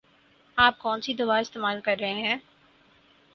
[0.57, 2.37] آپ کون سی دوا استعمال کر رہے ہیں؟